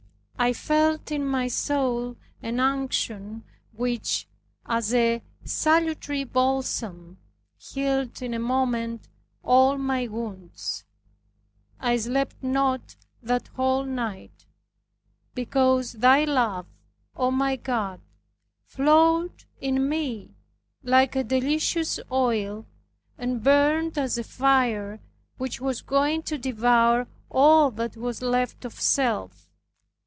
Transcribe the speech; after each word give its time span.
I 0.43 0.53
felt 0.53 1.11
in 1.11 1.23
my 1.23 1.47
soul 1.47 2.15
an 2.41 2.59
unction 2.59 3.43
which, 3.73 4.27
as 4.65 4.91
a 4.91 5.21
salutary 5.43 6.23
balsam, 6.23 7.19
healed 7.59 8.23
in 8.23 8.33
a 8.33 8.39
moment 8.39 9.07
all 9.43 9.77
my 9.77 10.07
wounds. 10.07 10.83
I 11.79 11.95
slept 11.97 12.41
not 12.41 12.95
that 13.21 13.49
whole 13.49 13.83
night, 13.83 14.47
because 15.35 15.91
Thy 15.91 16.23
love, 16.25 16.65
O 17.15 17.29
my 17.29 17.55
God, 17.55 18.01
flowed 18.65 19.43
in 19.59 19.87
me 19.87 20.33
like 20.81 21.15
a 21.15 21.23
delicious 21.23 21.99
oil, 22.11 22.65
and 23.15 23.43
burned 23.43 23.95
as 23.95 24.17
a 24.17 24.23
fire 24.23 25.01
which 25.37 25.61
was 25.61 25.83
going 25.83 26.23
to 26.23 26.39
devour 26.39 27.05
all 27.29 27.69
that 27.69 27.95
was 27.95 28.23
left 28.23 28.65
of 28.65 28.81
self. 28.81 29.47